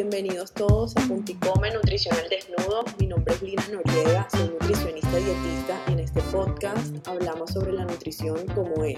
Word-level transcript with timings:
bienvenidos 0.00 0.52
todos 0.52 0.96
a 0.96 1.00
Punticome 1.06 1.70
Nutricional 1.74 2.24
Desnudo. 2.30 2.84
Mi 2.98 3.06
nombre 3.06 3.34
es 3.34 3.42
Lina 3.42 3.68
Noriega, 3.70 4.26
soy 4.30 4.48
nutricionista 4.48 5.14
dietista 5.14 5.78
y 5.88 5.92
en 5.92 5.98
este 5.98 6.22
podcast 6.32 7.06
hablamos 7.06 7.50
sobre 7.50 7.74
la 7.74 7.84
nutrición 7.84 8.46
como 8.54 8.82
es 8.82 8.96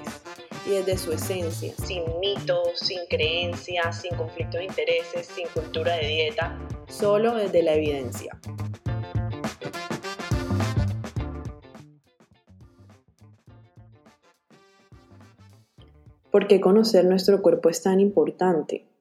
y 0.65 0.71
desde 0.71 0.96
su 0.96 1.11
esencia, 1.11 1.75
sin 1.85 2.05
mitos, 2.21 2.79
sin 2.79 3.01
creencias, 3.11 4.01
sin 4.01 4.15
conflictos 4.15 4.61
de 4.61 4.67
intereses, 4.67 5.27
sin 5.27 5.49
cultura 5.49 5.96
de 5.96 6.07
dieta, 6.07 6.57
solo 6.87 7.34
desde 7.34 7.64
la 7.64 7.75
evidencia. 7.75 8.39
¿Por 16.31 16.46
qué 16.46 16.61
conocer 16.61 17.05
nuestro 17.07 17.43
cuerpo 17.43 17.71
es 17.71 17.82
tan 17.82 17.99
importante? 17.99 18.92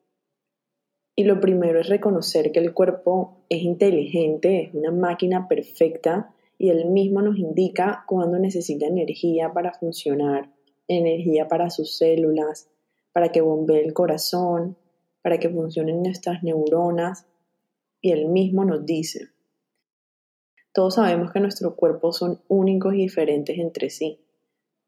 Y 1.22 1.24
lo 1.24 1.40
primero 1.40 1.80
es 1.80 1.88
reconocer 1.88 2.52
que 2.52 2.60
el 2.60 2.74
cuerpo 2.74 3.44
es 3.48 3.62
inteligente, 3.62 4.64
es 4.64 4.74
una 4.74 4.90
máquina 4.90 5.48
perfecta 5.48 6.34
y 6.58 6.72
él 6.72 6.86
mismo 6.86 7.22
nos 7.22 7.38
indica 7.38 8.06
cuándo 8.08 8.40
necesita 8.40 8.88
energía 8.88 9.54
para 9.54 9.72
funcionar, 9.72 10.52
energía 10.88 11.48
para 11.48 11.70
sus 11.70 11.96
células, 11.96 12.72
para 13.14 13.32
que 13.32 13.42
bombee 13.42 13.86
el 13.86 13.94
corazón, 13.94 14.78
para 15.22 15.38
que 15.38 15.52
funcionen 15.52 16.02
nuestras 16.02 16.42
neuronas 16.42 17.28
y 18.02 18.14
él 18.14 18.28
mismo 18.28 18.66
nos 18.66 18.84
dice. 18.84 19.28
Todos 20.74 20.96
sabemos 20.96 21.32
que 21.32 21.40
nuestros 21.40 21.76
cuerpos 21.76 22.18
son 22.18 22.42
únicos 22.48 22.96
y 22.96 23.04
diferentes 23.04 23.60
entre 23.60 23.92
sí. 23.92 24.22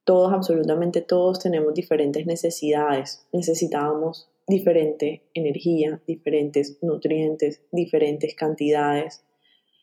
Todos, 0.04 0.34
absolutamente 0.34 1.02
todos, 1.02 1.38
tenemos 1.38 1.76
diferentes 1.76 2.26
necesidades. 2.26 3.28
Necesitamos 3.32 4.33
diferente 4.48 5.24
energía, 5.34 6.02
diferentes 6.08 6.78
nutrientes, 6.82 7.62
diferentes 7.72 8.36
cantidades, 8.36 9.24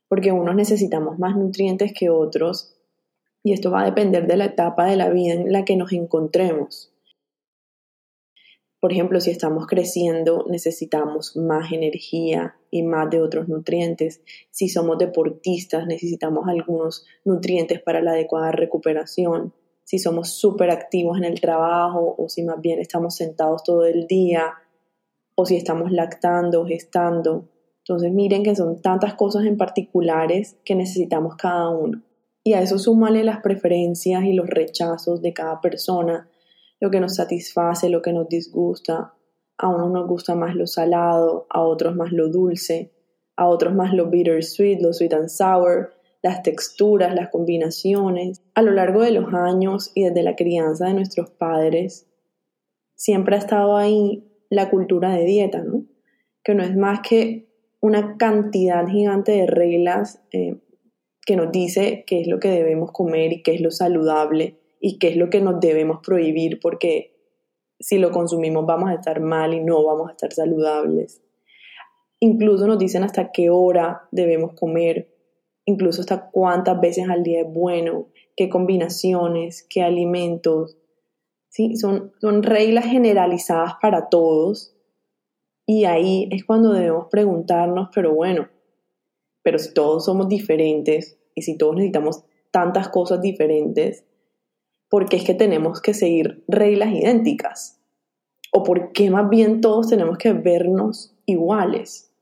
porque 0.08 0.32
unos 0.32 0.54
necesitamos 0.54 1.18
más 1.18 1.36
nutrientes 1.36 1.92
que 1.92 2.10
otros 2.10 2.76
y 3.42 3.52
esto 3.52 3.70
va 3.70 3.82
a 3.82 3.86
depender 3.86 4.26
de 4.26 4.36
la 4.36 4.46
etapa 4.46 4.86
de 4.86 4.96
la 4.96 5.08
vida 5.08 5.34
en 5.34 5.52
la 5.52 5.64
que 5.64 5.76
nos 5.76 5.92
encontremos. 5.92 6.92
Por 8.80 8.92
ejemplo, 8.92 9.20
si 9.20 9.30
estamos 9.30 9.66
creciendo, 9.66 10.46
necesitamos 10.48 11.36
más 11.36 11.70
energía 11.70 12.56
y 12.70 12.82
más 12.82 13.10
de 13.10 13.20
otros 13.20 13.46
nutrientes. 13.46 14.22
Si 14.50 14.68
somos 14.68 14.96
deportistas, 14.96 15.86
necesitamos 15.86 16.48
algunos 16.48 17.04
nutrientes 17.24 17.80
para 17.82 18.00
la 18.00 18.12
adecuada 18.12 18.52
recuperación 18.52 19.52
si 19.90 19.98
somos 19.98 20.28
súper 20.28 20.70
activos 20.70 21.18
en 21.18 21.24
el 21.24 21.40
trabajo 21.40 22.14
o 22.16 22.28
si 22.28 22.44
más 22.44 22.60
bien 22.60 22.78
estamos 22.78 23.16
sentados 23.16 23.64
todo 23.64 23.84
el 23.84 24.06
día 24.06 24.54
o 25.34 25.44
si 25.44 25.56
estamos 25.56 25.90
lactando, 25.90 26.64
gestando. 26.64 27.48
Entonces 27.78 28.12
miren 28.12 28.44
que 28.44 28.54
son 28.54 28.80
tantas 28.80 29.14
cosas 29.14 29.46
en 29.46 29.56
particulares 29.56 30.56
que 30.64 30.76
necesitamos 30.76 31.34
cada 31.34 31.70
uno. 31.70 32.04
Y 32.44 32.52
a 32.52 32.62
eso 32.62 32.78
súmale 32.78 33.24
las 33.24 33.40
preferencias 33.40 34.22
y 34.22 34.32
los 34.32 34.46
rechazos 34.46 35.22
de 35.22 35.32
cada 35.32 35.60
persona, 35.60 36.28
lo 36.78 36.92
que 36.92 37.00
nos 37.00 37.16
satisface, 37.16 37.90
lo 37.90 38.00
que 38.00 38.12
nos 38.12 38.28
disgusta. 38.28 39.14
A 39.58 39.68
unos 39.70 39.90
nos 39.90 40.06
gusta 40.06 40.36
más 40.36 40.54
lo 40.54 40.68
salado, 40.68 41.48
a 41.50 41.62
otros 41.62 41.96
más 41.96 42.12
lo 42.12 42.28
dulce, 42.28 42.92
a 43.34 43.48
otros 43.48 43.74
más 43.74 43.92
lo 43.92 44.08
bittersweet, 44.08 44.80
lo 44.80 44.92
sweet 44.92 45.14
and 45.14 45.30
sour, 45.30 45.92
las 46.22 46.42
texturas, 46.42 47.14
las 47.14 47.30
combinaciones. 47.30 48.42
A 48.54 48.62
lo 48.62 48.72
largo 48.72 49.02
de 49.02 49.12
los 49.12 49.32
años 49.32 49.92
y 49.94 50.04
desde 50.04 50.22
la 50.22 50.36
crianza 50.36 50.86
de 50.86 50.94
nuestros 50.94 51.30
padres, 51.30 52.06
siempre 52.94 53.36
ha 53.36 53.38
estado 53.38 53.76
ahí 53.76 54.24
la 54.50 54.68
cultura 54.68 55.14
de 55.14 55.24
dieta, 55.24 55.62
¿no? 55.62 55.84
Que 56.42 56.54
no 56.54 56.62
es 56.62 56.76
más 56.76 57.00
que 57.00 57.48
una 57.80 58.16
cantidad 58.18 58.86
gigante 58.86 59.32
de 59.32 59.46
reglas 59.46 60.22
eh, 60.32 60.56
que 61.24 61.36
nos 61.36 61.50
dice 61.52 62.04
qué 62.06 62.20
es 62.20 62.26
lo 62.26 62.40
que 62.40 62.50
debemos 62.50 62.92
comer 62.92 63.32
y 63.32 63.42
qué 63.42 63.54
es 63.54 63.60
lo 63.60 63.70
saludable 63.70 64.58
y 64.80 64.98
qué 64.98 65.08
es 65.08 65.16
lo 65.16 65.30
que 65.30 65.40
nos 65.40 65.60
debemos 65.60 66.00
prohibir 66.04 66.60
porque 66.60 67.14
si 67.78 67.98
lo 67.98 68.10
consumimos 68.10 68.66
vamos 68.66 68.90
a 68.90 68.94
estar 68.94 69.20
mal 69.20 69.54
y 69.54 69.60
no 69.60 69.84
vamos 69.84 70.08
a 70.08 70.12
estar 70.12 70.32
saludables. 70.32 71.22
Incluso 72.18 72.66
nos 72.66 72.78
dicen 72.78 73.02
hasta 73.02 73.32
qué 73.32 73.48
hora 73.48 74.08
debemos 74.10 74.52
comer, 74.52 75.09
incluso 75.70 76.00
hasta 76.00 76.30
cuántas 76.30 76.80
veces 76.80 77.08
al 77.08 77.22
día 77.22 77.42
es 77.42 77.52
bueno, 77.52 78.08
qué 78.36 78.48
combinaciones, 78.48 79.66
qué 79.68 79.82
alimentos. 79.82 80.76
¿sí? 81.48 81.76
Son, 81.76 82.12
son 82.20 82.42
reglas 82.42 82.86
generalizadas 82.86 83.74
para 83.80 84.08
todos 84.08 84.74
y 85.66 85.84
ahí 85.84 86.28
es 86.32 86.44
cuando 86.44 86.72
debemos 86.72 87.06
preguntarnos, 87.10 87.90
pero 87.94 88.12
bueno, 88.12 88.48
pero 89.42 89.58
si 89.58 89.72
todos 89.72 90.04
somos 90.04 90.28
diferentes 90.28 91.18
y 91.34 91.42
si 91.42 91.56
todos 91.56 91.76
necesitamos 91.76 92.24
tantas 92.50 92.88
cosas 92.88 93.20
diferentes, 93.20 94.04
¿por 94.88 95.08
qué 95.08 95.16
es 95.16 95.24
que 95.24 95.34
tenemos 95.34 95.80
que 95.80 95.94
seguir 95.94 96.44
reglas 96.48 96.92
idénticas? 96.92 97.80
¿O 98.52 98.64
por 98.64 98.92
qué 98.92 99.10
más 99.10 99.30
bien 99.30 99.60
todos 99.60 99.88
tenemos 99.88 100.18
que 100.18 100.32
vernos 100.32 101.14
iguales? 101.24 102.12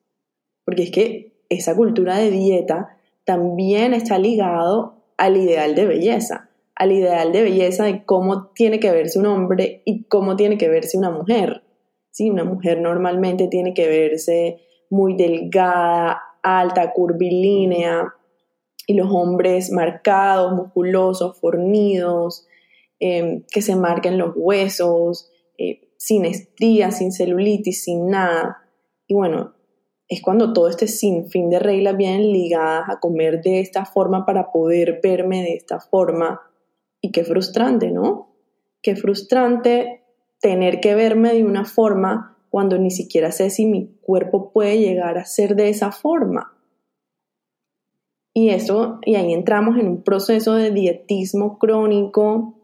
Porque 0.67 0.83
es 0.83 0.91
que 0.91 1.43
esa 1.49 1.75
cultura 1.75 2.19
de 2.19 2.31
dieta 2.31 2.98
también 3.29 3.93
está 3.93 4.17
ligado 4.17 5.05
al 5.19 5.37
ideal 5.37 5.75
de 5.75 5.85
belleza, 5.85 6.49
al 6.75 6.93
ideal 6.93 7.31
de 7.31 7.43
belleza 7.43 7.85
de 7.85 8.03
cómo 8.07 8.47
tiene 8.55 8.81
que 8.81 8.91
verse 8.91 9.19
un 9.19 9.27
hombre 9.27 9.83
y 9.85 10.05
cómo 10.05 10.35
tiene 10.35 10.57
que 10.57 10.71
verse 10.71 10.97
una 10.97 11.11
mujer. 11.11 11.63
¿Sí? 12.11 12.31
Una 12.31 12.45
mujer 12.45 12.81
normalmente 12.81 13.47
tiene 13.49 13.75
que 13.75 13.87
verse 13.87 14.63
muy 14.89 15.15
delgada, 15.15 16.23
alta, 16.43 16.91
curvilínea, 16.95 18.15
y 18.87 18.95
los 18.95 19.11
hombres 19.11 19.71
marcados, 19.73 20.55
musculosos, 20.55 21.39
fornidos, 21.39 22.47
em, 22.99 23.45
que 23.53 23.61
se 23.61 23.77
marquen 23.77 24.17
los 24.17 24.33
huesos, 24.35 25.31
eh, 25.59 25.91
sin 25.99 26.25
estrías, 26.25 26.97
sin 26.97 27.13
celulitis, 27.13 27.85
sin 27.85 28.07
nada. 28.09 28.63
Y 29.07 29.13
bueno, 29.13 29.53
es 30.09 30.23
cuando 30.23 30.55
todo 30.55 30.69
este 30.69 30.89
sinfín 30.89 31.51
de 31.51 31.59
reglas 31.59 31.97
vienen 31.97 32.33
ligadas 32.33 32.89
a 32.89 32.99
comer 32.99 33.43
de 33.43 33.61
esta 33.61 33.85
forma 33.85 34.25
para 34.25 34.51
poder 34.51 35.01
verme 35.03 35.43
de 35.43 35.55
esta 35.55 35.81
forma. 35.81 36.41
Y 37.03 37.13
qué 37.13 37.25
frustrante, 37.25 37.91
¿no? 37.91 38.31
Qué 38.81 38.97
frustrante 38.97 40.03
tener 40.41 40.81
que 40.81 40.95
verme 40.95 41.35
de 41.35 41.45
una 41.45 41.67
forma 41.67 42.39
cuando 42.49 42.79
ni 42.79 42.91
siquiera 42.91 43.33
sé 43.33 43.51
si 43.51 43.67
mi 43.67 43.99
cuerpo 44.01 44.51
puede 44.51 44.79
llegar 44.79 45.19
a 45.19 45.27
ser 45.27 45.55
de 45.57 45.69
esa 45.69 45.93
forma. 45.93 46.55
Y 48.33 48.51
eso, 48.51 49.01
y 49.05 49.17
ahí 49.17 49.33
entramos 49.35 49.79
en 49.79 49.89
un 49.89 50.03
proceso 50.03 50.55
de 50.55 50.71
dietismo 50.71 51.59
crónico 51.59 52.55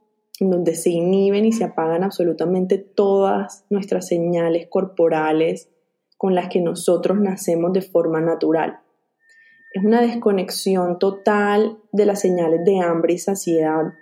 donde 0.40 0.74
se 0.74 0.90
inhiben 0.90 1.44
y 1.44 1.52
se 1.52 1.64
apagan 1.64 2.04
absolutamente 2.04 2.78
todas 2.78 3.66
nuestras 3.68 4.06
señales 4.06 4.66
corporales 4.68 5.68
con 6.24 6.34
las 6.34 6.48
que 6.48 6.62
nosotros 6.62 7.20
nacemos 7.20 7.74
de 7.74 7.82
forma 7.82 8.18
natural. 8.18 8.78
Es 9.74 9.84
una 9.84 10.00
desconexión 10.00 10.98
total 10.98 11.76
de 11.92 12.06
las 12.06 12.22
señales 12.22 12.64
de 12.64 12.80
hambre 12.80 13.12
y 13.12 13.18
saciedad, 13.18 13.92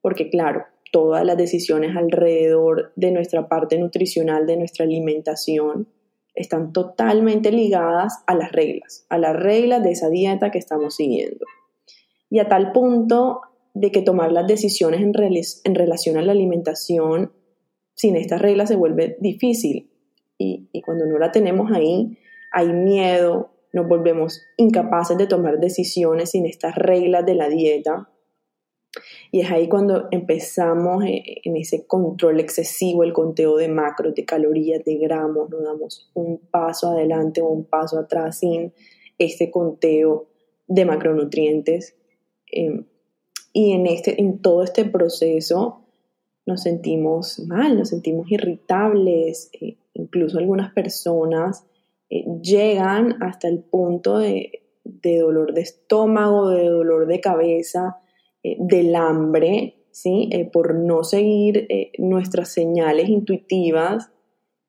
porque 0.00 0.28
claro, 0.28 0.64
todas 0.90 1.24
las 1.24 1.36
decisiones 1.36 1.96
alrededor 1.96 2.92
de 2.96 3.12
nuestra 3.12 3.46
parte 3.46 3.78
nutricional, 3.78 4.44
de 4.44 4.56
nuestra 4.56 4.86
alimentación, 4.86 5.86
están 6.34 6.72
totalmente 6.72 7.52
ligadas 7.52 8.24
a 8.26 8.34
las 8.34 8.50
reglas, 8.50 9.06
a 9.08 9.16
las 9.16 9.36
reglas 9.36 9.80
de 9.84 9.92
esa 9.92 10.08
dieta 10.08 10.50
que 10.50 10.58
estamos 10.58 10.96
siguiendo. 10.96 11.46
Y 12.28 12.40
a 12.40 12.48
tal 12.48 12.72
punto 12.72 13.42
de 13.72 13.92
que 13.92 14.02
tomar 14.02 14.32
las 14.32 14.48
decisiones 14.48 15.00
en, 15.00 15.12
en 15.14 15.74
relación 15.76 16.16
a 16.16 16.22
la 16.22 16.32
alimentación 16.32 17.30
sin 17.94 18.16
estas 18.16 18.42
reglas 18.42 18.68
se 18.68 18.74
vuelve 18.74 19.16
difícil 19.20 19.92
y, 20.38 20.82
cuando 20.82 21.04
no 21.06 21.18
la 21.18 21.32
tenemos 21.32 21.70
ahí, 21.72 22.16
hay 22.52 22.68
miedo, 22.68 23.50
nos 23.72 23.88
volvemos 23.88 24.42
incapaces 24.56 25.18
de 25.18 25.26
tomar 25.26 25.58
decisiones 25.58 26.30
sin 26.30 26.46
estas 26.46 26.76
reglas 26.76 27.26
de 27.26 27.34
la 27.34 27.48
dieta. 27.48 28.08
Y 29.30 29.40
es 29.40 29.50
ahí 29.50 29.68
cuando 29.68 30.08
empezamos 30.10 31.04
eh, 31.04 31.40
en 31.44 31.56
ese 31.56 31.86
control 31.86 32.40
excesivo, 32.40 33.04
el 33.04 33.12
conteo 33.12 33.56
de 33.56 33.68
macros, 33.68 34.14
de 34.14 34.24
calorías, 34.24 34.82
de 34.84 34.96
gramos, 34.96 35.50
nos 35.50 35.62
damos 35.62 36.10
un 36.14 36.38
paso 36.38 36.90
adelante 36.90 37.42
o 37.42 37.48
un 37.48 37.64
paso 37.64 37.98
atrás 37.98 38.38
sin 38.38 38.72
este 39.18 39.50
conteo 39.50 40.28
de 40.66 40.84
macronutrientes. 40.84 41.96
Em, 42.46 42.86
y 43.52 43.72
en, 43.72 43.86
este, 43.86 44.20
en 44.20 44.40
todo 44.40 44.62
este 44.62 44.84
proceso 44.84 45.84
nos 46.46 46.62
sentimos 46.62 47.40
mal, 47.40 47.76
nos 47.76 47.90
sentimos 47.90 48.30
irritables, 48.30 49.50
eh, 49.60 49.76
incluso 49.98 50.38
algunas 50.38 50.72
personas 50.72 51.66
eh, 52.08 52.24
llegan 52.42 53.22
hasta 53.22 53.48
el 53.48 53.58
punto 53.58 54.18
de, 54.18 54.62
dolor 54.84 55.52
de 55.52 55.60
estómago, 55.60 56.48
de 56.48 56.68
dolor 56.68 57.06
de 57.06 57.20
cabeza, 57.20 57.98
eh, 58.42 58.56
del 58.58 58.94
hambre, 58.94 59.84
¿sí? 59.90 60.30
por 60.52 60.74
no 60.74 61.04
seguir 61.04 61.68
nuestras 61.98 62.52
señales 62.52 63.08
intuitivas 63.08 64.10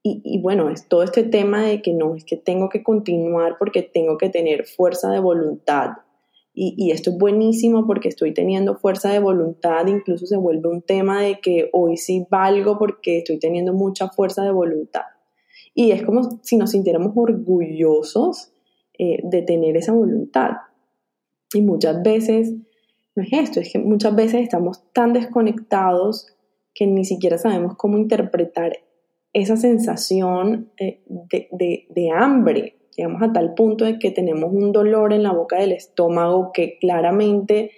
Y, 0.03 0.39
bueno, 0.41 0.69
es 0.69 0.87
todo 0.87 1.03
este 1.03 1.23
tema 1.23 1.63
de 1.65 1.81
que 1.81 1.93
no, 1.93 2.15
es 2.15 2.23
que 2.25 2.37
tengo 2.37 2.69
que 2.69 2.83
continuar 2.83 3.57
porque 3.59 3.83
tengo 3.83 4.17
que 4.17 4.29
tener 4.29 4.65
fuerza 4.65 5.11
de 5.11 5.19
voluntad. 5.19 5.89
Y, 6.61 6.91
esto 6.91 7.11
es 7.11 7.17
buenísimo 7.17 7.87
porque 7.87 8.09
estoy 8.09 8.33
teniendo 8.33 8.75
fuerza 8.75 9.11
de 9.13 9.19
voluntad, 9.19 9.87
incluso 9.87 10.25
se 10.25 10.35
vuelve 10.35 10.67
un 10.67 10.81
tema 10.81 11.21
de 11.21 11.39
que 11.39 11.69
hoy 11.71 11.95
sí 11.95 12.27
valgo 12.29 12.77
porque 12.77 13.19
estoy 13.19 13.39
teniendo 13.39 13.71
mucha 13.71 14.09
fuerza 14.09 14.43
de 14.43 14.51
voluntad. 14.51 15.03
Y 15.79 15.91
es 15.91 16.03
como 16.03 16.41
si 16.41 16.57
nos 16.57 16.71
sintiéramos 16.71 17.13
orgullosos 17.15 18.51
eh, 18.97 19.21
de 19.23 19.43
tener 19.43 19.77
esa 19.77 19.93
voluntad. 19.93 20.57
Y 21.53 21.61
muchas 21.61 22.03
veces, 22.03 22.53
no 23.15 23.23
es 23.23 23.29
esto, 23.31 23.61
es 23.61 23.71
que 23.71 23.79
muchas 23.79 24.13
veces 24.13 24.41
estamos 24.41 24.83
tan 24.91 25.13
desconectados 25.13 26.27
que 26.75 26.85
ni 26.85 27.05
siquiera 27.05 27.37
sabemos 27.37 27.77
cómo 27.77 27.97
interpretar 27.97 28.73
esa 29.31 29.55
sensación 29.55 30.69
eh, 30.77 30.99
de, 31.07 31.87
de 31.89 32.11
hambre. 32.11 32.75
Llegamos 32.97 33.21
a 33.21 33.31
tal 33.31 33.53
punto 33.53 33.85
de 33.85 33.99
que 33.99 34.11
tenemos 34.11 34.51
un 34.51 34.73
dolor 34.73 35.13
en 35.13 35.23
la 35.23 35.31
boca 35.31 35.61
del 35.61 35.71
estómago 35.71 36.51
que 36.53 36.77
claramente 36.79 37.71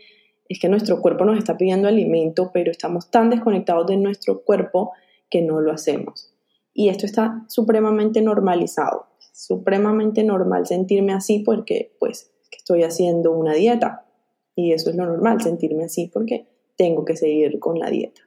es 0.49 0.59
que 0.59 0.69
nuestro 0.69 1.03
cuerpo 1.03 1.23
nos 1.23 1.37
está 1.37 1.55
pidiendo 1.55 1.87
alimento, 1.87 2.49
pero 2.51 2.71
estamos 2.71 3.11
tan 3.11 3.29
desconectados 3.29 3.85
de 3.85 3.97
nuestro 3.97 4.41
cuerpo 4.41 4.91
que 5.29 5.43
no 5.43 5.61
lo 5.61 5.71
hacemos. 5.71 6.30
Y 6.73 6.89
esto 6.89 7.05
está 7.05 7.43
supremamente 7.47 8.21
normalizado, 8.21 9.07
supremamente 9.33 10.23
normal 10.23 10.65
sentirme 10.67 11.13
así 11.13 11.39
porque 11.39 11.95
pues 11.99 12.31
estoy 12.51 12.83
haciendo 12.83 13.31
una 13.31 13.53
dieta. 13.53 14.05
Y 14.55 14.73
eso 14.73 14.89
es 14.89 14.95
lo 14.95 15.05
normal, 15.05 15.41
sentirme 15.41 15.85
así 15.85 16.07
porque 16.07 16.47
tengo 16.75 17.05
que 17.05 17.15
seguir 17.15 17.59
con 17.59 17.79
la 17.79 17.89
dieta. 17.89 18.21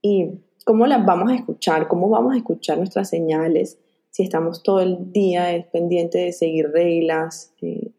¿Y 0.00 0.30
cómo 0.64 0.86
las 0.86 1.04
vamos 1.04 1.30
a 1.30 1.34
escuchar? 1.34 1.88
¿Cómo 1.88 2.08
vamos 2.08 2.34
a 2.34 2.36
escuchar 2.36 2.78
nuestras 2.78 3.08
señales 3.08 3.78
si 4.10 4.24
estamos 4.24 4.62
todo 4.62 4.80
el 4.80 5.12
día 5.12 5.66
pendiente 5.72 6.18
de 6.18 6.32
seguir 6.32 6.70
reglas 6.70 7.54
eh, 7.62 7.92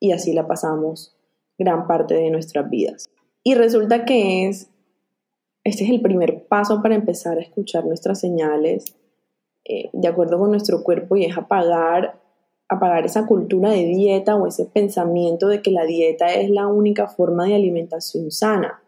y 0.00 0.12
así 0.12 0.32
la 0.32 0.46
pasamos 0.46 1.16
gran 1.58 1.86
parte 1.86 2.14
de 2.14 2.30
nuestras 2.30 2.68
vidas? 2.68 3.10
Y 3.42 3.54
resulta 3.54 4.04
que 4.04 4.48
es 4.48 4.70
este 5.66 5.82
es 5.82 5.90
el 5.90 6.00
primer 6.00 6.44
paso 6.44 6.80
para 6.80 6.94
empezar 6.94 7.38
a 7.38 7.40
escuchar 7.40 7.84
nuestras 7.84 8.20
señales 8.20 8.94
eh, 9.64 9.90
de 9.92 10.06
acuerdo 10.06 10.38
con 10.38 10.50
nuestro 10.50 10.84
cuerpo 10.84 11.16
y 11.16 11.24
es 11.24 11.36
apagar, 11.36 12.20
apagar 12.68 13.04
esa 13.04 13.26
cultura 13.26 13.70
de 13.70 13.84
dieta 13.84 14.36
o 14.36 14.46
ese 14.46 14.66
pensamiento 14.66 15.48
de 15.48 15.62
que 15.62 15.72
la 15.72 15.84
dieta 15.84 16.32
es 16.32 16.50
la 16.50 16.68
única 16.68 17.08
forma 17.08 17.46
de 17.46 17.56
alimentación 17.56 18.30
sana. 18.30 18.80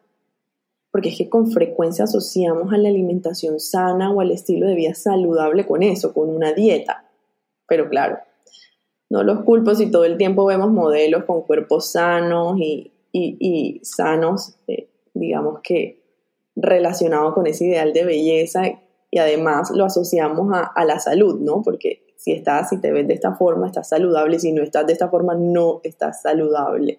Porque 0.93 1.09
es 1.09 1.19
que 1.19 1.29
con 1.29 1.51
frecuencia 1.51 2.05
asociamos 2.05 2.73
a 2.73 2.79
la 2.79 2.91
alimentación 2.91 3.59
sana 3.59 4.13
o 4.13 4.21
al 4.21 4.31
estilo 4.31 4.69
de 4.69 4.77
vida 4.77 4.95
saludable 4.95 5.67
con 5.67 5.83
eso, 5.83 6.15
con 6.15 6.31
una 6.31 6.53
dieta. 6.53 7.11
Pero 7.67 7.89
claro, 7.89 8.19
no 9.11 9.25
los 9.25 9.43
culpo 9.43 9.75
si 9.75 9.91
todo 9.91 10.05
el 10.05 10.17
tiempo 10.17 10.45
vemos 10.45 10.71
modelos 10.71 11.25
con 11.25 11.43
cuerpos 11.43 11.91
sanos 11.91 12.57
y, 12.61 13.81
sanos, 13.83 14.55
eh, 14.69 14.89
digamos 15.13 15.59
que 15.61 15.98
relacionado 16.61 17.33
con 17.35 17.47
ese 17.47 17.67
ideal 17.67 17.93
de 17.93 18.05
belleza 18.05 18.63
y 19.11 19.19
además 19.19 19.71
lo 19.71 19.85
asociamos 19.85 20.49
a, 20.53 20.85
la 20.85 20.99
salud, 20.99 21.41
¿no? 21.41 21.63
Porque 21.63 22.15
si 22.17 22.33
estás, 22.33 22.69
si 22.69 22.81
te 22.81 22.91
ves 22.93 23.07
de 23.07 23.15
esta 23.15 23.35
forma, 23.35 23.67
estás 23.67 23.89
saludable, 23.89 24.39
si 24.39 24.53
no 24.53 24.63
estás 24.63 24.87
de 24.87 24.93
esta 24.93 25.09
forma, 25.09 25.35
no 25.35 25.81
estás 25.85 26.23
saludable. 26.23 26.99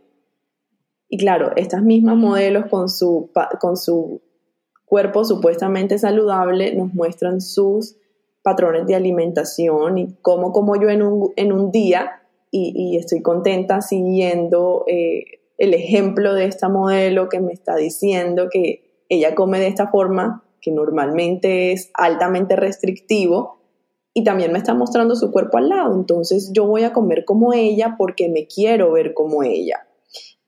Y 1.10 1.18
claro, 1.18 1.52
estas 1.56 1.84
mismas 1.84 2.16
modelos 2.16 2.68
con 2.68 2.90
su, 2.90 3.30
con 3.60 3.78
su 3.78 4.22
cuerpo 4.86 5.26
supuestamente 5.26 6.00
saludable 6.00 6.74
nos 6.74 6.94
muestran 6.94 7.42
sus 7.42 7.98
patrones 8.42 8.88
de 8.88 8.96
alimentación 8.96 9.98
y 9.98 10.16
cómo 10.22 10.52
como 10.52 10.82
yo 10.82 10.90
en 10.90 11.04
un, 11.04 11.34
en 11.36 11.52
un 11.52 11.72
día 11.72 12.24
y, 12.52 12.98
estoy 12.98 13.22
contenta 13.22 13.82
siguiendo 13.82 14.84
eh, 14.88 15.42
el 15.60 15.76
ejemplo 15.76 16.34
de 16.34 16.46
esta 16.46 16.68
modelo 16.68 17.30
que 17.30 17.40
me 17.40 17.54
está 17.54 17.76
diciendo 17.76 18.48
que 18.52 18.89
ella 19.10 19.36
come 19.36 19.60
de 19.60 19.68
esta 19.68 19.88
forma, 19.88 20.44
que 20.62 20.72
normalmente 20.72 21.72
es 21.72 21.92
altamente 21.94 22.56
restrictivo, 22.56 23.60
y 24.14 24.24
también 24.24 24.52
me 24.52 24.58
está 24.58 24.74
mostrando 24.74 25.16
su 25.16 25.32
cuerpo 25.32 25.58
al 25.58 25.70
lado. 25.70 25.96
Entonces 25.96 26.52
yo 26.54 26.66
voy 26.66 26.84
a 26.84 26.94
comer 26.94 27.26
como 27.26 27.54
ella 27.54 27.96
porque 27.98 28.30
me 28.30 28.48
quiero 28.48 28.92
ver 28.92 29.14
como 29.14 29.44
ella. 29.44 29.88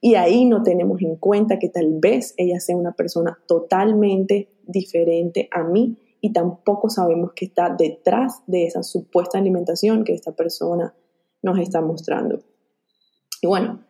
Y 0.00 0.16
ahí 0.16 0.44
no 0.44 0.62
tenemos 0.62 1.00
en 1.00 1.16
cuenta 1.16 1.58
que 1.58 1.68
tal 1.68 1.98
vez 2.00 2.34
ella 2.36 2.58
sea 2.58 2.76
una 2.76 2.92
persona 2.92 3.38
totalmente 3.46 4.48
diferente 4.64 5.48
a 5.52 5.62
mí 5.62 5.96
y 6.20 6.32
tampoco 6.32 6.90
sabemos 6.90 7.32
que 7.34 7.46
está 7.46 7.70
detrás 7.70 8.42
de 8.46 8.66
esa 8.66 8.82
supuesta 8.82 9.38
alimentación 9.38 10.04
que 10.04 10.12
esta 10.12 10.32
persona 10.32 10.94
nos 11.40 11.58
está 11.58 11.80
mostrando. 11.80 12.40
Y 13.40 13.46
bueno, 13.46 13.84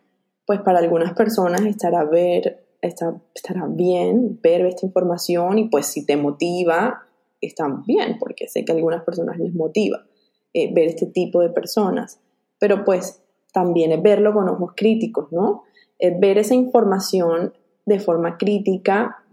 pues 0.45 0.61
para 0.61 0.79
algunas 0.79 1.13
personas 1.13 1.61
estará 1.61 2.03
ver 2.05 2.62
estará 2.87 3.65
bien 3.67 4.39
ver 4.41 4.65
esta 4.65 4.85
información 4.85 5.57
y 5.57 5.69
pues 5.69 5.87
si 5.87 6.05
te 6.05 6.17
motiva, 6.17 7.03
está 7.41 7.67
bien, 7.85 8.17
porque 8.19 8.47
sé 8.47 8.65
que 8.65 8.71
a 8.71 8.75
algunas 8.75 9.03
personas 9.03 9.37
les 9.37 9.53
motiva 9.53 10.05
eh, 10.53 10.73
ver 10.73 10.89
este 10.89 11.05
tipo 11.07 11.41
de 11.41 11.49
personas, 11.49 12.19
pero 12.59 12.83
pues 12.83 13.21
también 13.53 13.91
es 13.91 14.01
verlo 14.01 14.33
con 14.33 14.49
ojos 14.49 14.73
críticos, 14.75 15.31
¿no? 15.31 15.63
Es 15.97 16.19
ver 16.19 16.37
esa 16.37 16.55
información 16.55 17.53
de 17.85 17.99
forma 17.99 18.37
crítica 18.37 19.23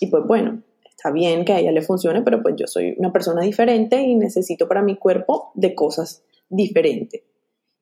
y 0.00 0.08
pues 0.08 0.24
bueno, 0.26 0.62
está 0.88 1.10
bien 1.10 1.44
que 1.44 1.52
a 1.52 1.60
ella 1.60 1.72
le 1.72 1.82
funcione, 1.82 2.22
pero 2.22 2.42
pues 2.42 2.56
yo 2.56 2.66
soy 2.66 2.94
una 2.98 3.12
persona 3.12 3.42
diferente 3.42 4.00
y 4.00 4.16
necesito 4.16 4.66
para 4.66 4.82
mi 4.82 4.96
cuerpo 4.96 5.52
de 5.54 5.74
cosas 5.74 6.24
diferentes. 6.48 7.22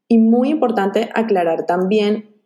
Y 0.08 0.18
muy 0.18 0.50
importante 0.50 1.08
aclarar 1.14 1.66
también 1.66 2.36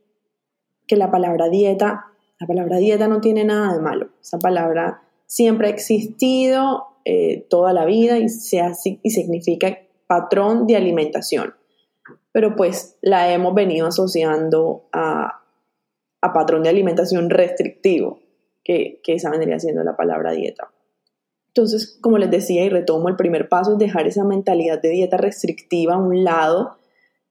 que 0.86 0.96
la 0.96 1.10
palabra 1.10 1.48
dieta 1.48 2.13
la 2.40 2.46
palabra 2.46 2.78
dieta 2.78 3.08
no 3.08 3.20
tiene 3.20 3.44
nada 3.44 3.74
de 3.74 3.80
malo. 3.80 4.10
Esa 4.20 4.38
palabra 4.38 5.02
siempre 5.26 5.68
ha 5.68 5.70
existido 5.70 6.86
eh, 7.04 7.46
toda 7.48 7.72
la 7.72 7.84
vida 7.84 8.18
y, 8.18 8.26
y 8.26 9.10
significa 9.10 9.78
patrón 10.06 10.66
de 10.66 10.76
alimentación. 10.76 11.54
Pero 12.32 12.56
pues 12.56 12.96
la 13.00 13.32
hemos 13.32 13.54
venido 13.54 13.86
asociando 13.86 14.88
a, 14.92 15.40
patrón 16.20 16.62
de 16.62 16.70
alimentación 16.70 17.30
restrictivo, 17.30 18.20
que, 18.64 19.00
que 19.04 19.14
esa 19.14 19.30
vendría 19.30 19.60
siendo 19.60 19.84
la 19.84 19.94
palabra 19.94 20.32
dieta. 20.32 20.72
Entonces, 21.48 21.98
como 22.00 22.18
les 22.18 22.30
decía 22.30 22.64
y 22.64 22.70
retomo, 22.70 23.08
el 23.08 23.16
primer 23.16 23.48
paso 23.48 23.74
es 23.74 23.78
dejar 23.78 24.06
esa 24.08 24.24
mentalidad 24.24 24.80
de 24.80 24.88
dieta 24.88 25.18
restrictiva 25.18 25.94
a 25.94 25.98
un 25.98 26.24
lado 26.24 26.78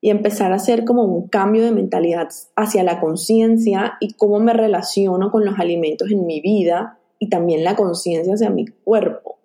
y 0.03 0.09
empezar 0.09 0.51
a 0.51 0.55
hacer 0.55 0.83
como 0.83 1.05
un 1.05 1.29
cambio 1.29 1.63
de 1.63 1.71
mentalidad 1.71 2.27
hacia 2.57 2.83
la 2.83 2.99
conciencia 2.99 3.93
y 4.01 4.15
cómo 4.15 4.37
me 4.41 4.51
relaciono 4.51 5.31
con 5.31 5.45
los 5.45 5.57
alimentos 5.57 6.11
en 6.11 6.25
mi 6.25 6.41
vida 6.41 6.99
y 7.19 7.29
también 7.29 7.63
la 7.63 7.77
conciencia 7.77 8.33
hacia 8.33 8.49
mi 8.49 8.65
cuerpo. 8.65 9.39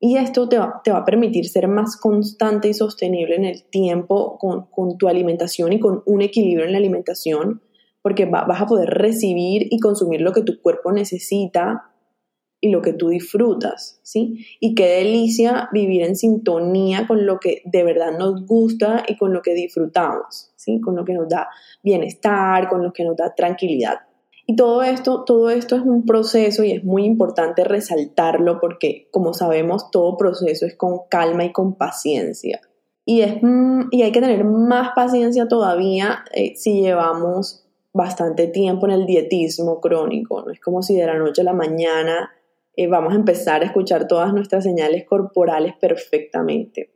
Y 0.00 0.16
esto 0.16 0.48
te 0.48 0.56
va, 0.56 0.80
a 0.82 1.04
permitir 1.04 1.46
ser 1.46 1.68
más 1.68 1.98
constante 1.98 2.68
y 2.68 2.72
sostenible 2.72 3.36
en 3.36 3.44
el 3.44 3.64
tiempo 3.64 4.38
con, 4.38 4.96
tu 4.96 5.08
alimentación 5.08 5.74
y 5.74 5.78
con 5.78 6.02
un 6.06 6.22
equilibrio 6.22 6.64
en 6.64 6.72
la 6.72 6.78
alimentación, 6.78 7.60
porque 8.00 8.24
vas 8.24 8.62
a 8.62 8.66
poder 8.66 8.88
recibir 8.88 9.66
y 9.70 9.78
consumir 9.78 10.22
lo 10.22 10.32
que 10.32 10.40
tu 10.40 10.58
cuerpo 10.62 10.90
necesita 10.90 11.90
y 12.60 12.70
lo 12.70 12.82
que 12.82 12.92
tú 12.92 13.08
disfrutas, 13.08 14.00
¿sí? 14.02 14.46
Y 14.60 14.74
qué 14.74 14.86
delicia 14.86 15.68
vivir 15.72 16.02
en 16.02 16.16
sintonía 16.16 17.06
con 17.06 17.26
lo 17.26 17.38
que 17.38 17.62
de 17.64 17.84
verdad 17.84 18.16
nos 18.18 18.46
gusta 18.46 19.04
y 19.06 19.16
con 19.16 19.32
lo 19.32 19.42
que 19.42 19.54
disfrutamos, 19.54 20.50
¿sí? 20.56 20.80
Con 20.80 20.96
lo 20.96 21.04
que 21.04 21.12
nos 21.12 21.28
da 21.28 21.48
bienestar, 21.82 22.68
con 22.68 22.82
lo 22.82 22.92
que 22.92 23.04
nos 23.04 23.16
da 23.16 23.34
tranquilidad. 23.34 24.00
Y 24.46 24.54
todo 24.54 24.82
esto, 24.82 25.24
todo 25.24 25.50
esto 25.50 25.74
es 25.76 25.82
un 25.82 26.06
proceso 26.06 26.62
y 26.62 26.70
es 26.72 26.84
muy 26.84 27.04
importante 27.04 27.64
resaltarlo 27.64 28.60
porque, 28.60 29.08
como 29.10 29.34
sabemos, 29.34 29.90
todo 29.90 30.16
proceso 30.16 30.66
es 30.66 30.76
con 30.76 31.00
calma 31.10 31.44
y 31.44 31.52
con 31.52 31.74
paciencia. 31.74 32.60
Y, 33.04 33.22
es, 33.22 33.42
mm, 33.42 33.88
y 33.90 34.02
hay 34.02 34.12
que 34.12 34.20
tener 34.20 34.44
más 34.44 34.90
paciencia 34.94 35.48
todavía 35.48 36.24
eh, 36.32 36.54
si 36.56 36.80
llevamos 36.80 37.64
bastante 37.92 38.46
tiempo 38.46 38.86
en 38.86 38.92
el 38.92 39.06
dietismo 39.06 39.80
crónico. 39.80 40.42
No 40.42 40.52
es 40.52 40.60
como 40.60 40.82
si 40.82 40.94
de 40.96 41.06
la 41.06 41.18
noche 41.18 41.40
a 41.40 41.44
la 41.44 41.52
mañana 41.52 42.30
eh, 42.76 42.86
vamos 42.86 43.14
a 43.14 43.16
empezar 43.16 43.62
a 43.62 43.64
escuchar 43.64 44.06
todas 44.06 44.32
nuestras 44.34 44.64
señales 44.64 45.04
corporales 45.04 45.74
perfectamente. 45.80 46.92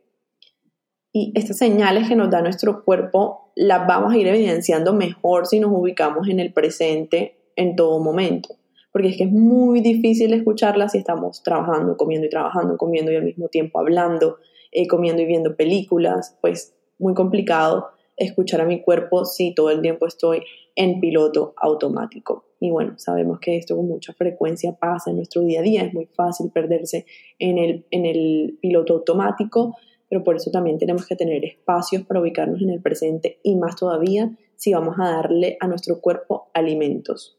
Y 1.11 1.33
estas 1.35 1.57
señales 1.57 2.07
que 2.07 2.15
nos 2.15 2.29
da 2.29 2.41
nuestro 2.41 2.85
cuerpo 2.85 3.51
las 3.55 3.85
vamos 3.85 4.13
a 4.13 4.17
ir 4.17 4.27
evidenciando 4.27 4.93
mejor 4.93 5.47
si 5.47 5.59
nos 5.59 5.71
ubicamos 5.71 6.29
en 6.29 6.39
el 6.39 6.53
presente 6.53 7.51
en 7.55 7.75
todo 7.75 7.99
momento. 7.99 8.55
Porque 8.93 9.09
es 9.09 9.17
que 9.17 9.23
es 9.23 9.31
muy 9.31 9.81
difícil 9.81 10.33
escucharlas 10.33 10.93
si 10.93 10.99
estamos 10.99 11.43
trabajando, 11.43 11.97
comiendo 11.97 12.27
y 12.27 12.29
trabajando, 12.29 12.77
comiendo 12.77 13.11
y 13.11 13.15
al 13.15 13.23
mismo 13.23 13.47
tiempo 13.47 13.79
hablando, 13.79 14.37
eh, 14.71 14.87
comiendo 14.87 15.21
y 15.21 15.25
viendo 15.25 15.55
películas, 15.55 16.37
pues 16.41 16.75
muy 16.99 17.13
complicado 17.13 17.89
escuchar 18.21 18.61
a 18.61 18.65
mi 18.65 18.81
cuerpo 18.81 19.25
si 19.25 19.53
todo 19.53 19.69
el 19.69 19.81
tiempo 19.81 20.07
estoy 20.07 20.43
en 20.75 20.99
piloto 20.99 21.53
automático. 21.57 22.45
Y 22.59 22.69
bueno, 22.69 22.93
sabemos 22.97 23.39
que 23.39 23.57
esto 23.57 23.75
con 23.75 23.87
mucha 23.87 24.13
frecuencia 24.13 24.73
pasa 24.73 25.09
en 25.09 25.17
nuestro 25.17 25.41
día 25.41 25.59
a 25.59 25.63
día, 25.63 25.81
es 25.83 25.93
muy 25.93 26.05
fácil 26.05 26.51
perderse 26.51 27.05
en 27.39 27.57
el, 27.57 27.85
en 27.91 28.05
el 28.05 28.57
piloto 28.61 28.93
automático, 28.93 29.75
pero 30.07 30.23
por 30.23 30.35
eso 30.35 30.51
también 30.51 30.77
tenemos 30.77 31.07
que 31.07 31.15
tener 31.15 31.43
espacios 31.43 32.03
para 32.03 32.21
ubicarnos 32.21 32.61
en 32.61 32.69
el 32.69 32.81
presente 32.81 33.39
y 33.43 33.55
más 33.55 33.75
todavía 33.75 34.31
si 34.55 34.73
vamos 34.73 34.95
a 34.99 35.09
darle 35.09 35.57
a 35.59 35.67
nuestro 35.67 35.99
cuerpo 36.01 36.49
alimentos. 36.53 37.37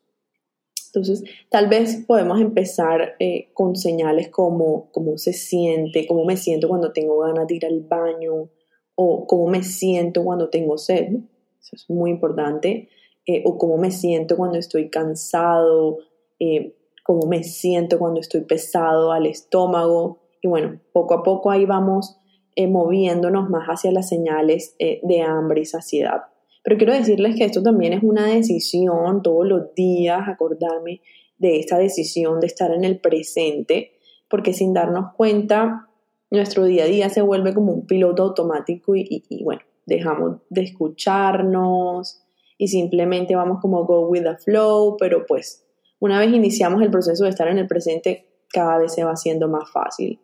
Entonces, 0.86 1.24
tal 1.48 1.68
vez 1.68 2.04
podemos 2.06 2.40
empezar 2.40 3.14
eh, 3.18 3.48
con 3.54 3.76
señales 3.76 4.28
como 4.28 4.90
cómo 4.90 5.16
se 5.16 5.32
siente, 5.32 6.06
cómo 6.06 6.24
me 6.24 6.36
siento 6.36 6.68
cuando 6.68 6.92
tengo 6.92 7.20
ganas 7.20 7.46
de 7.46 7.54
ir 7.54 7.64
al 7.64 7.80
baño 7.80 8.50
o 8.94 9.26
cómo 9.26 9.48
me 9.48 9.62
siento 9.62 10.24
cuando 10.24 10.48
tengo 10.48 10.78
sed. 10.78 11.16
Eso 11.60 11.76
es 11.76 11.88
muy 11.88 12.10
importante. 12.10 12.88
Eh, 13.26 13.42
o 13.46 13.56
cómo 13.56 13.76
me 13.78 13.90
siento 13.90 14.36
cuando 14.36 14.58
estoy 14.58 14.90
cansado, 14.90 15.98
eh, 16.40 16.74
cómo 17.04 17.26
me 17.26 17.44
siento 17.44 17.98
cuando 17.98 18.20
estoy 18.20 18.42
pesado 18.42 19.12
al 19.12 19.26
estómago. 19.26 20.20
Y 20.40 20.48
bueno, 20.48 20.80
poco 20.92 21.14
a 21.14 21.22
poco 21.22 21.50
ahí 21.50 21.64
vamos 21.64 22.18
moviéndonos 22.54 23.48
más 23.48 23.66
hacia 23.66 23.92
las 23.92 24.10
señales 24.10 24.76
de 24.78 25.22
hambre 25.22 25.62
y 25.62 25.64
saciedad. 25.64 26.24
Pero 26.62 26.76
quiero 26.76 26.92
decirles 26.92 27.36
que 27.36 27.44
esto 27.44 27.62
también 27.62 27.92
es 27.92 28.02
una 28.02 28.26
decisión 28.26 29.22
todos 29.22 29.46
los 29.46 29.74
días, 29.74 30.28
acordarme 30.28 31.00
de 31.38 31.58
esta 31.58 31.76
decisión 31.76 32.38
de 32.38 32.46
estar 32.46 32.72
en 32.72 32.84
el 32.84 33.00
presente, 33.00 33.92
porque 34.28 34.52
sin 34.52 34.72
darnos 34.72 35.12
cuenta, 35.16 35.88
nuestro 36.32 36.64
día 36.64 36.84
a 36.84 36.86
día 36.86 37.10
se 37.10 37.20
vuelve 37.20 37.52
como 37.52 37.72
un 37.72 37.86
piloto 37.86 38.22
automático 38.22 38.96
y, 38.96 39.42
bueno, 39.44 39.60
dejamos 39.84 40.38
de 40.48 40.62
escucharnos 40.62 42.22
y 42.56 42.68
simplemente 42.68 43.36
vamos 43.36 43.60
como 43.60 43.84
go 43.84 44.08
with 44.08 44.22
the 44.22 44.36
flow, 44.38 44.96
pero 44.98 45.26
pues 45.26 45.66
una 45.98 46.18
vez 46.18 46.32
iniciamos 46.32 46.82
el 46.82 46.90
proceso 46.90 47.24
de 47.24 47.30
estar 47.30 47.48
en 47.48 47.58
el 47.58 47.66
presente, 47.66 48.28
cada 48.48 48.78
vez 48.78 48.94
se 48.94 49.04
va 49.04 49.12
haciendo 49.12 49.46
más 49.48 49.70
fácil. 49.70 50.20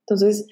Entonces, 0.00 0.46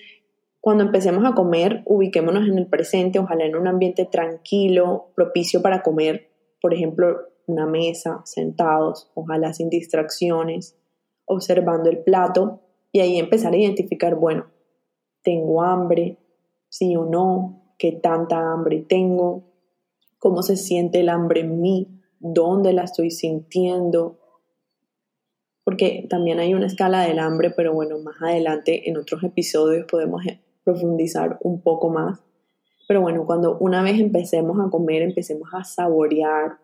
cuando 0.60 0.82
empecemos 0.82 1.24
a 1.24 1.34
comer, 1.34 1.82
ubiquémonos 1.86 2.48
en 2.48 2.58
el 2.58 2.66
presente, 2.66 3.20
ojalá 3.20 3.44
en 3.44 3.54
un 3.54 3.68
ambiente 3.68 4.04
tranquilo, 4.04 5.12
propicio 5.14 5.62
para 5.62 5.82
comer, 5.82 6.30
por 6.60 6.74
ejemplo, 6.74 7.18
una 7.46 7.66
mesa, 7.66 8.20
sentados, 8.24 9.10
ojalá 9.14 9.52
sin 9.54 9.70
distracciones, 9.70 10.76
observando 11.24 11.88
el 11.88 11.98
plato 11.98 12.62
y 12.90 13.00
ahí 13.00 13.18
empezar 13.18 13.52
a 13.52 13.56
identificar, 13.56 14.16
bueno, 14.16 14.46
tengo 15.28 15.60
hambre, 15.60 16.16
sí 16.70 16.96
o 16.96 17.04
no, 17.04 17.74
qué 17.76 17.92
tanta 17.92 18.50
hambre 18.50 18.86
tengo, 18.88 19.44
cómo 20.18 20.42
se 20.42 20.56
siente 20.56 21.00
el 21.00 21.10
hambre 21.10 21.40
en 21.40 21.60
mí, 21.60 22.00
dónde 22.18 22.72
la 22.72 22.84
estoy 22.84 23.10
sintiendo, 23.10 24.18
porque 25.64 26.06
también 26.08 26.38
hay 26.40 26.54
una 26.54 26.64
escala 26.64 27.02
del 27.02 27.18
hambre, 27.18 27.50
pero 27.50 27.74
bueno, 27.74 27.98
más 27.98 28.16
adelante 28.22 28.88
en 28.88 28.96
otros 28.96 29.22
episodios 29.22 29.84
podemos 29.84 30.22
profundizar 30.64 31.38
un 31.42 31.60
poco 31.60 31.90
más. 31.90 32.20
Pero 32.88 33.02
bueno, 33.02 33.26
cuando 33.26 33.58
una 33.58 33.82
vez 33.82 34.00
empecemos 34.00 34.58
a 34.66 34.70
comer, 34.70 35.02
empecemos 35.02 35.50
a 35.52 35.62
saborear 35.62 36.56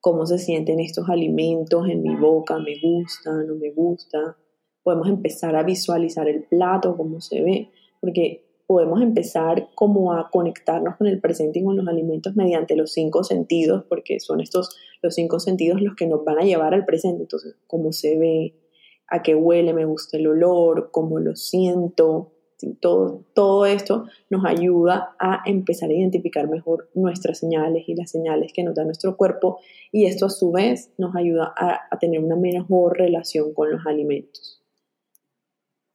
cómo 0.00 0.26
se 0.26 0.38
sienten 0.38 0.80
estos 0.80 1.08
alimentos 1.08 1.88
en 1.88 2.02
mi 2.02 2.16
boca, 2.16 2.58
me 2.58 2.80
gusta, 2.82 3.30
no 3.44 3.54
me 3.54 3.70
gusta, 3.70 4.36
podemos 4.82 5.06
empezar 5.06 5.54
a 5.54 5.62
visualizar 5.62 6.28
el 6.28 6.42
plato, 6.42 6.96
cómo 6.96 7.20
se 7.20 7.42
ve, 7.42 7.70
porque 8.00 8.44
podemos 8.66 9.00
empezar 9.00 9.70
como 9.74 10.12
a 10.12 10.28
conectarnos 10.30 10.96
con 10.96 11.06
el 11.06 11.20
presente 11.20 11.58
y 11.58 11.64
con 11.64 11.76
los 11.76 11.88
alimentos 11.88 12.36
mediante 12.36 12.76
los 12.76 12.92
cinco 12.92 13.24
sentidos, 13.24 13.84
porque 13.88 14.20
son 14.20 14.40
estos 14.40 14.76
los 15.00 15.14
cinco 15.14 15.40
sentidos 15.40 15.80
los 15.80 15.94
que 15.94 16.06
nos 16.06 16.24
van 16.24 16.38
a 16.38 16.44
llevar 16.44 16.74
al 16.74 16.84
presente. 16.84 17.22
Entonces, 17.22 17.56
cómo 17.66 17.92
se 17.92 18.18
ve, 18.18 18.54
a 19.08 19.22
qué 19.22 19.34
huele, 19.34 19.72
me 19.72 19.86
gusta 19.86 20.18
el 20.18 20.26
olor, 20.26 20.90
cómo 20.92 21.18
lo 21.18 21.34
siento, 21.34 22.32
todo, 22.80 23.24
todo 23.34 23.66
esto 23.66 24.04
nos 24.30 24.44
ayuda 24.44 25.14
a 25.18 25.42
empezar 25.46 25.90
a 25.90 25.94
identificar 25.94 26.48
mejor 26.48 26.90
nuestras 26.92 27.38
señales 27.38 27.88
y 27.88 27.94
las 27.94 28.10
señales 28.10 28.52
que 28.52 28.64
nos 28.64 28.74
da 28.74 28.84
nuestro 28.84 29.16
cuerpo 29.16 29.60
y 29.92 30.06
esto 30.06 30.26
a 30.26 30.30
su 30.30 30.50
vez 30.50 30.92
nos 30.98 31.14
ayuda 31.16 31.54
a, 31.56 31.80
a 31.90 31.98
tener 31.98 32.20
una 32.20 32.36
mejor 32.36 32.98
relación 32.98 33.54
con 33.54 33.70
los 33.70 33.86
alimentos. 33.86 34.62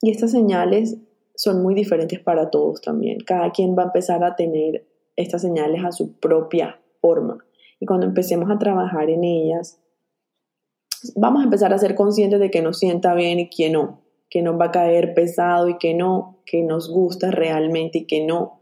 Y 0.02 0.10
estas 0.10 0.32
señales 0.32 0.98
son 1.36 1.62
muy 1.62 1.76
diferentes 1.76 2.20
para 2.20 2.50
todos 2.50 2.82
también. 2.82 3.20
Cada 3.20 3.52
quien 3.52 3.76
va 3.78 3.84
a 3.84 3.88
empezar 3.88 4.24
a 4.24 4.36
tener 4.36 4.88
estas 5.16 5.42
señales 5.42 5.84
a 5.84 5.92
su 5.92 6.20
propia 6.20 6.80
forma. 7.02 7.38
Y 7.80 7.86
cuando 7.86 8.06
empecemos 8.06 8.50
a 8.50 8.60
trabajar 8.60 9.10
en 9.10 9.24
ellas, 9.24 9.80
vamos 11.16 11.42
a 11.42 11.46
empezar 11.46 11.74
a 11.74 11.78
ser 11.78 11.96
conscientes 11.96 12.40
de 12.40 12.52
que 12.52 12.62
nos 12.62 12.80
sienta 12.80 13.14
bien 13.14 13.40
y 13.40 13.50
que 13.50 13.70
no 13.70 14.04
que 14.34 14.42
nos 14.42 14.60
va 14.60 14.66
a 14.66 14.72
caer 14.72 15.14
pesado 15.14 15.70
y 15.70 15.78
que 15.78 15.94
no, 15.94 16.40
que 16.48 16.64
nos 16.64 16.90
gusta 16.90 17.30
realmente 17.30 18.00
y 18.00 18.06
que 18.08 18.26
no, 18.26 18.62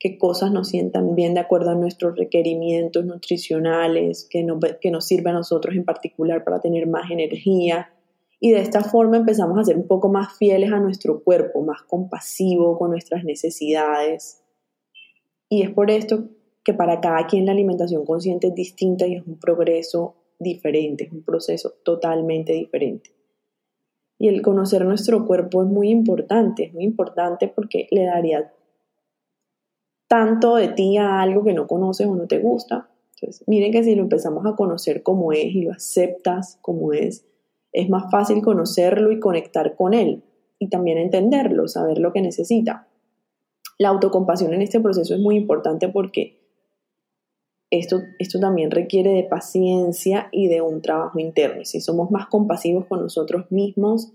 qué 0.00 0.18
cosas 0.18 0.50
nos 0.50 0.70
sientan 0.70 1.14
bien 1.14 1.34
de 1.34 1.38
acuerdo 1.38 1.70
a 1.70 1.76
nuestros 1.76 2.18
requerimientos 2.18 3.04
nutricionales, 3.04 4.26
que 4.28 4.42
nos, 4.42 4.58
que 4.80 4.90
nos 4.90 5.06
sirve 5.06 5.30
a 5.30 5.34
nosotros 5.34 5.76
en 5.76 5.84
particular 5.84 6.42
para 6.42 6.60
tener 6.60 6.88
más 6.88 7.08
energía. 7.08 7.94
Y 8.46 8.52
de 8.52 8.60
esta 8.60 8.84
forma 8.84 9.16
empezamos 9.16 9.58
a 9.58 9.64
ser 9.64 9.76
un 9.76 9.88
poco 9.88 10.08
más 10.08 10.32
fieles 10.38 10.70
a 10.70 10.78
nuestro 10.78 11.24
cuerpo, 11.24 11.62
más 11.62 11.82
compasivo 11.82 12.78
con 12.78 12.92
nuestras 12.92 13.24
necesidades. 13.24 14.40
Y 15.48 15.62
es 15.62 15.70
por 15.70 15.90
esto 15.90 16.28
que 16.62 16.72
para 16.72 17.00
cada 17.00 17.26
quien 17.26 17.46
la 17.46 17.50
alimentación 17.50 18.04
consciente 18.04 18.46
es 18.46 18.54
distinta 18.54 19.04
y 19.04 19.16
es 19.16 19.26
un 19.26 19.40
progreso 19.40 20.14
diferente, 20.38 21.06
es 21.06 21.12
un 21.12 21.24
proceso 21.24 21.74
totalmente 21.82 22.52
diferente. 22.52 23.10
Y 24.16 24.28
el 24.28 24.42
conocer 24.42 24.84
nuestro 24.84 25.26
cuerpo 25.26 25.64
es 25.64 25.68
muy 25.68 25.90
importante, 25.90 26.66
es 26.66 26.72
muy 26.72 26.84
importante 26.84 27.48
porque 27.48 27.88
le 27.90 28.04
daría 28.04 28.52
tanto 30.06 30.54
de 30.54 30.68
ti 30.68 30.98
a 30.98 31.20
algo 31.20 31.42
que 31.42 31.52
no 31.52 31.66
conoces 31.66 32.06
o 32.06 32.14
no 32.14 32.28
te 32.28 32.38
gusta. 32.38 32.88
Entonces, 33.16 33.42
miren 33.48 33.72
que 33.72 33.82
si 33.82 33.96
lo 33.96 34.02
empezamos 34.02 34.46
a 34.46 34.54
conocer 34.54 35.02
como 35.02 35.32
es 35.32 35.46
y 35.46 35.62
lo 35.62 35.72
aceptas 35.72 36.60
como 36.62 36.92
es, 36.92 37.26
es 37.76 37.90
más 37.90 38.10
fácil 38.10 38.42
conocerlo 38.42 39.12
y 39.12 39.20
conectar 39.20 39.76
con 39.76 39.92
él 39.92 40.24
y 40.58 40.68
también 40.70 40.96
entenderlo, 40.96 41.68
saber 41.68 41.98
lo 41.98 42.10
que 42.10 42.22
necesita. 42.22 42.88
La 43.78 43.90
autocompasión 43.90 44.54
en 44.54 44.62
este 44.62 44.80
proceso 44.80 45.14
es 45.14 45.20
muy 45.20 45.36
importante 45.36 45.90
porque 45.90 46.40
esto, 47.70 48.00
esto 48.18 48.40
también 48.40 48.70
requiere 48.70 49.10
de 49.10 49.24
paciencia 49.24 50.28
y 50.32 50.48
de 50.48 50.62
un 50.62 50.80
trabajo 50.80 51.18
interno. 51.18 51.66
Si 51.66 51.82
somos 51.82 52.10
más 52.10 52.28
compasivos 52.28 52.86
con 52.86 53.02
nosotros 53.02 53.52
mismos, 53.52 54.10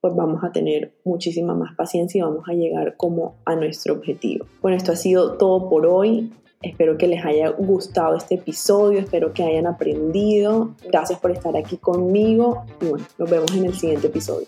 pues 0.00 0.14
vamos 0.14 0.44
a 0.44 0.52
tener 0.52 0.94
muchísima 1.04 1.54
más 1.54 1.74
paciencia 1.74 2.20
y 2.20 2.22
vamos 2.22 2.48
a 2.48 2.52
llegar 2.52 2.96
como 2.96 3.34
a 3.44 3.56
nuestro 3.56 3.94
objetivo. 3.94 4.46
Bueno, 4.60 4.76
esto 4.76 4.92
ha 4.92 4.96
sido 4.96 5.36
todo 5.38 5.68
por 5.68 5.86
hoy. 5.86 6.30
Espero 6.62 6.96
que 6.96 7.08
les 7.08 7.24
haya 7.24 7.50
gustado 7.50 8.16
este 8.16 8.36
episodio, 8.36 9.00
espero 9.00 9.32
que 9.32 9.42
hayan 9.42 9.66
aprendido. 9.66 10.74
Gracias 10.88 11.18
por 11.18 11.32
estar 11.32 11.56
aquí 11.56 11.76
conmigo 11.76 12.64
y 12.80 12.86
bueno, 12.86 13.04
nos 13.18 13.30
vemos 13.30 13.52
en 13.54 13.66
el 13.66 13.74
siguiente 13.74 14.06
episodio. 14.06 14.46